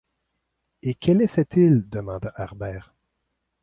Et 0.81 0.95
quelle 0.95 1.21
est 1.21 1.27
cette 1.27 1.55
île? 1.57 1.87
demanda 1.87 2.33
Harbert. 2.35 2.95